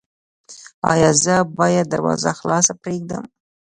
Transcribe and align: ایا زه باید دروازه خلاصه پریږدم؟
ایا 0.91 1.11
زه 1.23 1.35
باید 1.57 1.85
دروازه 1.93 2.31
خلاصه 2.39 2.73
پریږدم؟ 2.83 3.23